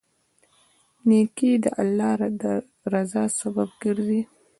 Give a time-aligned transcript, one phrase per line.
[1.07, 2.11] نیکي د الله
[2.93, 4.21] رضا سبب ګرځي.